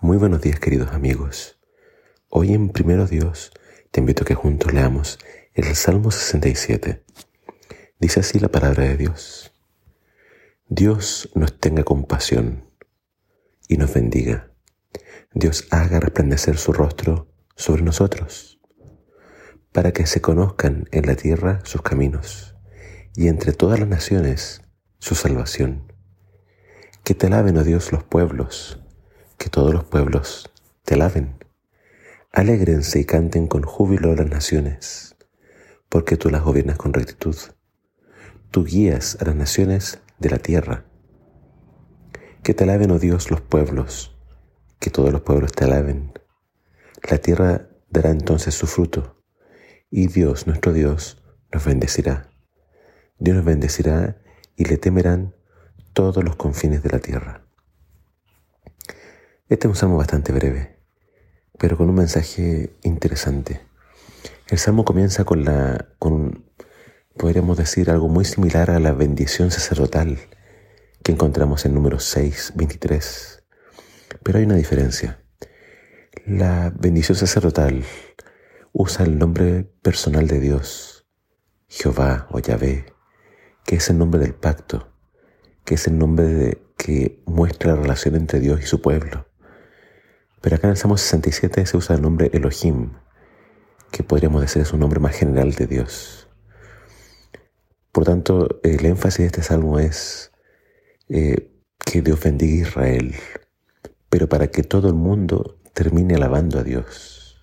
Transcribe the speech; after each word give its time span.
Muy 0.00 0.18
buenos 0.18 0.42
días 0.42 0.60
queridos 0.60 0.92
amigos. 0.92 1.58
Hoy 2.28 2.52
en 2.52 2.68
Primero 2.68 3.06
Dios 3.06 3.50
te 3.90 4.00
invito 4.00 4.22
a 4.22 4.26
que 4.26 4.34
juntos 4.34 4.74
leamos 4.74 5.18
el 5.54 5.74
Salmo 5.74 6.10
67. 6.10 7.02
Dice 7.98 8.20
así 8.20 8.38
la 8.38 8.48
palabra 8.48 8.84
de 8.84 8.98
Dios. 8.98 9.54
Dios 10.68 11.30
nos 11.34 11.58
tenga 11.58 11.82
compasión 11.82 12.70
y 13.68 13.78
nos 13.78 13.94
bendiga. 13.94 14.52
Dios 15.32 15.66
haga 15.70 15.98
resplandecer 15.98 16.58
su 16.58 16.74
rostro 16.74 17.32
sobre 17.56 17.82
nosotros, 17.82 18.60
para 19.72 19.92
que 19.92 20.04
se 20.04 20.20
conozcan 20.20 20.90
en 20.92 21.06
la 21.06 21.16
tierra 21.16 21.60
sus 21.64 21.80
caminos 21.80 22.54
y 23.14 23.28
entre 23.28 23.54
todas 23.54 23.80
las 23.80 23.88
naciones 23.88 24.60
su 24.98 25.14
salvación. 25.14 25.90
Que 27.02 27.14
te 27.14 27.28
alaben, 27.28 27.56
oh 27.56 27.64
Dios, 27.64 27.92
los 27.92 28.04
pueblos 28.04 28.78
que 29.38 29.50
todos 29.50 29.72
los 29.72 29.84
pueblos 29.84 30.50
te 30.84 30.94
alaben. 30.94 31.36
Alégrense 32.32 33.00
y 33.00 33.04
canten 33.04 33.46
con 33.46 33.62
júbilo 33.62 34.14
las 34.14 34.28
naciones, 34.28 35.16
porque 35.88 36.16
tú 36.16 36.30
las 36.30 36.42
gobiernas 36.42 36.76
con 36.76 36.92
rectitud. 36.92 37.36
Tú 38.50 38.64
guías 38.64 39.16
a 39.20 39.24
las 39.24 39.36
naciones 39.36 40.00
de 40.18 40.30
la 40.30 40.38
tierra. 40.38 40.84
Que 42.42 42.54
te 42.54 42.64
alaben, 42.64 42.90
oh 42.90 42.98
Dios, 42.98 43.30
los 43.30 43.40
pueblos, 43.40 44.16
que 44.78 44.90
todos 44.90 45.12
los 45.12 45.22
pueblos 45.22 45.52
te 45.52 45.64
alaben. 45.64 46.12
La 47.08 47.18
tierra 47.18 47.68
dará 47.88 48.10
entonces 48.10 48.54
su 48.54 48.66
fruto, 48.66 49.22
y 49.90 50.08
Dios, 50.08 50.46
nuestro 50.46 50.72
Dios, 50.72 51.22
nos 51.52 51.64
bendecirá. 51.64 52.30
Dios 53.18 53.36
nos 53.36 53.46
bendecirá 53.46 54.18
y 54.56 54.64
le 54.64 54.76
temerán 54.76 55.34
todos 55.92 56.22
los 56.22 56.36
confines 56.36 56.82
de 56.82 56.90
la 56.90 56.98
tierra. 56.98 57.45
Este 59.48 59.68
es 59.68 59.70
un 59.70 59.76
salmo 59.76 59.96
bastante 59.96 60.32
breve, 60.32 60.80
pero 61.56 61.76
con 61.76 61.88
un 61.88 61.94
mensaje 61.94 62.74
interesante. 62.82 63.60
El 64.48 64.58
salmo 64.58 64.84
comienza 64.84 65.22
con 65.22 65.44
la, 65.44 65.86
con, 66.00 66.50
podríamos 67.16 67.56
decir, 67.56 67.88
algo 67.88 68.08
muy 68.08 68.24
similar 68.24 68.72
a 68.72 68.80
la 68.80 68.90
bendición 68.90 69.52
sacerdotal 69.52 70.18
que 71.04 71.12
encontramos 71.12 71.64
en 71.64 71.74
número 71.74 72.00
6, 72.00 72.54
23. 72.56 73.44
Pero 74.24 74.38
hay 74.38 74.46
una 74.46 74.56
diferencia. 74.56 75.22
La 76.26 76.72
bendición 76.76 77.16
sacerdotal 77.16 77.84
usa 78.72 79.04
el 79.04 79.16
nombre 79.16 79.62
personal 79.80 80.26
de 80.26 80.40
Dios, 80.40 81.06
Jehová 81.68 82.26
o 82.32 82.40
Yahvé, 82.40 82.86
que 83.64 83.76
es 83.76 83.90
el 83.90 83.98
nombre 83.98 84.18
del 84.18 84.34
pacto, 84.34 84.92
que 85.64 85.76
es 85.76 85.86
el 85.86 85.98
nombre 85.98 86.26
de, 86.26 86.62
que 86.76 87.22
muestra 87.26 87.76
la 87.76 87.82
relación 87.82 88.16
entre 88.16 88.40
Dios 88.40 88.60
y 88.60 88.66
su 88.66 88.82
pueblo. 88.82 89.28
Pero 90.40 90.56
acá 90.56 90.66
en 90.66 90.72
el 90.72 90.76
Salmo 90.76 90.96
67 90.96 91.66
se 91.66 91.76
usa 91.76 91.96
el 91.96 92.02
nombre 92.02 92.30
Elohim, 92.32 92.92
que 93.90 94.02
podríamos 94.02 94.40
decir 94.42 94.62
es 94.62 94.72
un 94.72 94.80
nombre 94.80 95.00
más 95.00 95.16
general 95.16 95.52
de 95.52 95.66
Dios. 95.66 96.28
Por 97.92 98.04
tanto, 98.04 98.60
el 98.62 98.84
énfasis 98.84 99.20
de 99.20 99.26
este 99.26 99.42
salmo 99.42 99.78
es 99.78 100.32
eh, 101.08 101.50
que 101.84 102.02
Dios 102.02 102.22
bendiga 102.22 102.66
a 102.66 102.68
Israel, 102.68 103.14
pero 104.10 104.28
para 104.28 104.48
que 104.48 104.62
todo 104.62 104.88
el 104.88 104.94
mundo 104.94 105.58
termine 105.72 106.14
alabando 106.14 106.58
a 106.58 106.62
Dios. 106.62 107.38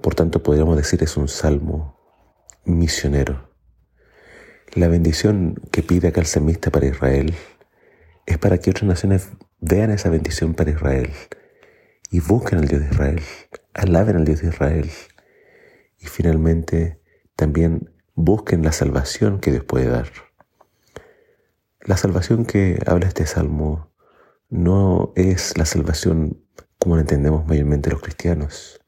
Por 0.00 0.14
tanto, 0.14 0.42
podríamos 0.42 0.76
decir 0.76 1.02
es 1.02 1.16
un 1.16 1.28
salmo 1.28 1.98
misionero. 2.64 3.50
La 4.74 4.88
bendición 4.88 5.54
que 5.70 5.82
pide 5.82 6.08
acá 6.08 6.20
el 6.20 6.26
semista 6.26 6.70
para 6.70 6.86
Israel 6.86 7.34
es 8.26 8.38
para 8.38 8.58
que 8.58 8.70
otras 8.70 8.84
naciones 8.84 9.30
vean 9.60 9.90
esa 9.90 10.10
bendición 10.10 10.54
para 10.54 10.70
Israel 10.70 11.10
y 12.10 12.20
busquen 12.20 12.58
al 12.58 12.68
Dios 12.68 12.82
de 12.82 12.88
Israel, 12.88 13.22
alaben 13.74 14.16
al 14.16 14.24
Dios 14.24 14.40
de 14.40 14.48
Israel 14.48 14.90
y 15.98 16.06
finalmente 16.06 17.00
también 17.36 17.92
busquen 18.14 18.62
la 18.62 18.72
salvación 18.72 19.40
que 19.40 19.52
Dios 19.52 19.64
puede 19.64 19.86
dar. 19.86 20.10
La 21.80 21.96
salvación 21.96 22.44
que 22.44 22.78
habla 22.86 23.06
este 23.06 23.26
salmo 23.26 23.92
no 24.50 25.12
es 25.16 25.56
la 25.56 25.66
salvación 25.66 26.42
como 26.78 26.96
la 26.96 27.02
entendemos 27.02 27.46
mayormente 27.46 27.90
los 27.90 28.00
cristianos. 28.00 28.80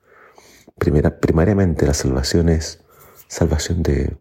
Primera, 0.78 1.20
primariamente 1.20 1.86
la 1.86 1.94
salvación 1.94 2.48
es 2.48 2.82
salvación 3.28 3.82
de 3.82 4.16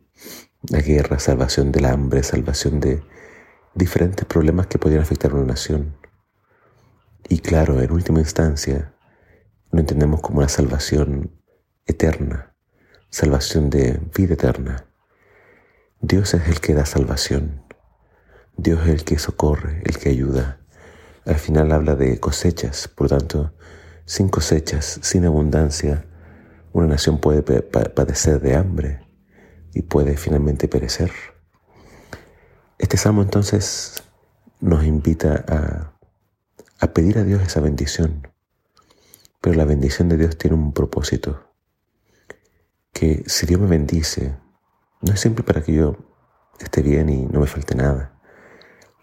la 0.70 0.80
guerra, 0.82 1.20
salvación 1.20 1.72
del 1.72 1.86
hambre, 1.86 2.24
salvación 2.24 2.80
de 2.80 3.02
diferentes 3.74 4.26
problemas 4.26 4.68
que 4.68 4.78
podrían 4.78 5.04
afectar 5.04 5.32
a 5.32 5.36
una 5.36 5.46
nación. 5.46 5.99
Y 7.30 7.40
claro, 7.40 7.80
en 7.80 7.92
última 7.92 8.20
instancia, 8.20 8.92
lo 9.72 9.80
entendemos 9.80 10.20
como 10.20 10.42
la 10.42 10.50
salvación 10.50 11.32
eterna, 11.86 12.56
salvación 13.12 13.70
de 13.70 14.02
vida 14.18 14.34
eterna. 14.34 14.88
Dios 16.02 16.34
es 16.34 16.48
el 16.48 16.60
que 16.60 16.74
da 16.74 16.88
salvación. 16.88 17.64
Dios 18.58 18.82
es 18.82 18.90
el 18.90 19.04
que 19.04 19.20
socorre, 19.20 19.84
el 19.86 20.00
que 20.00 20.10
ayuda. 20.10 20.60
Al 21.24 21.36
final 21.36 21.72
habla 21.72 21.96
de 21.96 22.20
cosechas, 22.20 22.88
por 22.88 23.10
tanto, 23.10 23.54
sin 24.06 24.28
cosechas, 24.28 25.00
sin 25.04 25.24
abundancia, 25.24 26.08
una 26.74 26.88
nación 26.88 27.20
puede 27.20 27.44
padecer 27.44 28.42
de 28.42 28.56
hambre 28.56 29.08
y 29.72 29.84
puede 29.84 30.18
finalmente 30.18 30.68
perecer. 30.68 31.12
Este 32.80 32.98
salmo 32.98 33.22
entonces 33.22 34.04
nos 34.62 34.84
invita 34.84 35.46
a 35.48 35.99
a 36.80 36.94
pedir 36.94 37.18
a 37.18 37.24
Dios 37.24 37.42
esa 37.42 37.60
bendición. 37.60 38.28
Pero 39.42 39.56
la 39.56 39.66
bendición 39.66 40.10
de 40.10 40.18
Dios 40.18 40.38
tiene 40.38 40.56
un 40.56 40.74
propósito. 40.74 41.52
Que 42.94 43.24
si 43.28 43.46
Dios 43.46 43.60
me 43.60 43.68
bendice, 43.68 44.38
no 45.02 45.14
es 45.14 45.20
siempre 45.20 45.44
para 45.44 45.62
que 45.62 45.74
yo 45.74 45.98
esté 46.60 46.82
bien 46.82 47.10
y 47.10 47.26
no 47.26 47.42
me 47.42 47.48
falte 47.48 47.76
nada. 47.76 48.20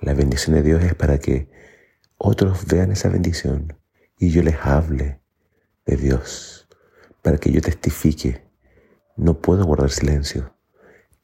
La 0.00 0.14
bendición 0.14 0.56
de 0.56 0.62
Dios 0.62 0.82
es 0.82 0.94
para 0.94 1.18
que 1.18 1.50
otros 2.18 2.66
vean 2.66 2.92
esa 2.92 3.08
bendición 3.08 3.78
y 4.18 4.30
yo 4.30 4.42
les 4.42 4.56
hable 4.62 5.20
de 5.84 5.96
Dios, 5.96 6.68
para 7.22 7.38
que 7.38 7.50
yo 7.52 7.60
testifique. 7.60 8.46
No 9.16 9.40
puedo 9.40 9.64
guardar 9.64 9.90
silencio. 9.90 10.54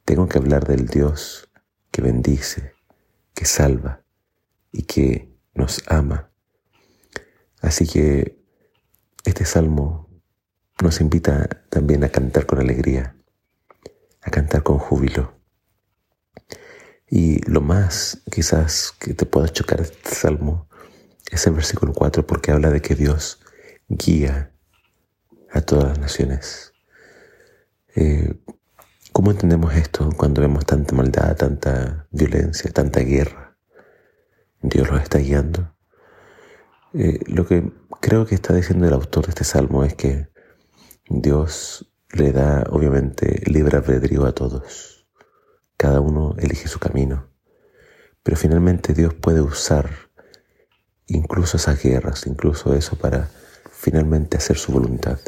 Tengo 0.04 0.28
que 0.28 0.38
hablar 0.38 0.66
del 0.66 0.86
Dios 0.86 1.50
que 1.90 2.02
bendice, 2.02 2.72
que 3.34 3.44
salva 3.44 4.02
y 4.70 4.82
que 4.82 5.34
nos 5.54 5.82
ama 5.86 6.31
Así 7.72 7.86
que 7.86 8.38
este 9.24 9.46
salmo 9.46 10.10
nos 10.82 11.00
invita 11.00 11.48
también 11.70 12.04
a 12.04 12.10
cantar 12.10 12.44
con 12.44 12.58
alegría, 12.58 13.16
a 14.20 14.30
cantar 14.30 14.62
con 14.62 14.76
júbilo. 14.76 15.32
Y 17.08 17.40
lo 17.50 17.62
más 17.62 18.20
quizás 18.30 18.92
que 18.98 19.14
te 19.14 19.24
pueda 19.24 19.48
chocar 19.48 19.80
este 19.80 20.14
salmo 20.14 20.68
es 21.30 21.46
el 21.46 21.54
versículo 21.54 21.94
4 21.94 22.26
porque 22.26 22.50
habla 22.52 22.68
de 22.68 22.82
que 22.82 22.94
Dios 22.94 23.40
guía 23.88 24.52
a 25.50 25.62
todas 25.62 25.84
las 25.88 25.98
naciones. 25.98 26.74
Eh, 27.96 28.34
¿Cómo 29.12 29.30
entendemos 29.30 29.74
esto 29.74 30.10
cuando 30.14 30.42
vemos 30.42 30.66
tanta 30.66 30.94
maldad, 30.94 31.34
tanta 31.36 32.06
violencia, 32.10 32.70
tanta 32.70 33.00
guerra? 33.00 33.56
Dios 34.60 34.90
los 34.90 35.00
está 35.00 35.20
guiando. 35.20 35.71
Eh, 36.94 37.20
lo 37.26 37.46
que 37.46 37.72
creo 38.00 38.26
que 38.26 38.34
está 38.34 38.54
diciendo 38.54 38.86
el 38.86 38.92
autor 38.92 39.24
de 39.24 39.30
este 39.30 39.44
salmo 39.44 39.82
es 39.84 39.94
que 39.94 40.28
Dios 41.08 41.90
le 42.10 42.32
da 42.32 42.64
obviamente 42.70 43.42
libre 43.46 43.78
albedrío 43.78 44.26
a 44.26 44.32
todos. 44.32 45.06
Cada 45.76 46.00
uno 46.00 46.34
elige 46.38 46.68
su 46.68 46.78
camino. 46.78 47.30
Pero 48.22 48.36
finalmente 48.36 48.92
Dios 48.92 49.14
puede 49.14 49.40
usar 49.40 49.90
incluso 51.06 51.56
esas 51.56 51.82
guerras, 51.82 52.26
incluso 52.26 52.74
eso 52.74 52.96
para 52.96 53.28
finalmente 53.70 54.36
hacer 54.36 54.58
su 54.58 54.72
voluntad. 54.72 55.18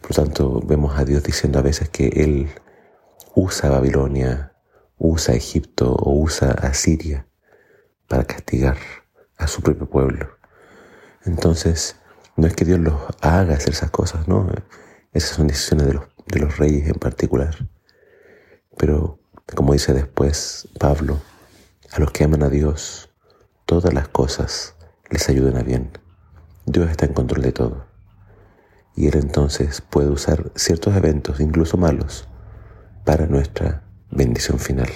Por 0.00 0.10
lo 0.16 0.24
tanto, 0.24 0.60
vemos 0.60 0.98
a 0.98 1.04
Dios 1.04 1.22
diciendo 1.22 1.58
a 1.58 1.62
veces 1.62 1.88
que 1.90 2.08
Él 2.08 2.48
usa 3.34 3.68
Babilonia, 3.68 4.54
usa 4.96 5.34
Egipto 5.34 5.92
o 5.92 6.12
usa 6.12 6.52
a 6.52 6.72
Siria 6.72 7.26
para 8.08 8.24
castigar 8.24 8.76
a 9.40 9.48
su 9.48 9.62
propio 9.62 9.88
pueblo. 9.88 10.28
Entonces, 11.24 11.96
no 12.36 12.46
es 12.46 12.54
que 12.54 12.64
Dios 12.64 12.78
los 12.78 12.94
haga 13.20 13.54
hacer 13.54 13.70
esas 13.70 13.90
cosas, 13.90 14.28
no. 14.28 14.48
Esas 15.12 15.30
son 15.30 15.48
decisiones 15.48 15.86
de 15.86 15.94
los, 15.94 16.04
de 16.26 16.38
los 16.38 16.58
reyes 16.58 16.88
en 16.88 16.94
particular. 16.94 17.68
Pero, 18.76 19.18
como 19.54 19.72
dice 19.72 19.92
después 19.92 20.68
Pablo, 20.78 21.20
a 21.90 21.98
los 21.98 22.12
que 22.12 22.24
aman 22.24 22.42
a 22.42 22.48
Dios, 22.48 23.10
todas 23.66 23.92
las 23.92 24.08
cosas 24.08 24.76
les 25.10 25.28
ayudan 25.28 25.56
a 25.56 25.62
bien. 25.62 25.90
Dios 26.66 26.88
está 26.90 27.06
en 27.06 27.14
control 27.14 27.42
de 27.42 27.52
todo. 27.52 27.86
Y 28.94 29.08
Él 29.08 29.16
entonces 29.16 29.80
puede 29.80 30.08
usar 30.08 30.52
ciertos 30.54 30.96
eventos, 30.96 31.40
incluso 31.40 31.76
malos, 31.76 32.28
para 33.04 33.26
nuestra 33.26 33.82
bendición 34.10 34.58
final. 34.58 34.90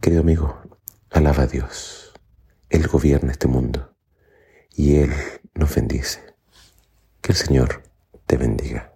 Querido 0.00 0.22
amigo, 0.22 0.58
alaba 1.10 1.44
a 1.44 1.46
Dios. 1.46 2.09
Él 2.70 2.86
gobierna 2.86 3.32
este 3.32 3.48
mundo 3.48 3.94
y 4.74 4.96
Él 4.96 5.12
nos 5.54 5.74
bendice. 5.74 6.20
Que 7.20 7.32
el 7.32 7.36
Señor 7.36 7.82
te 8.26 8.36
bendiga. 8.36 8.94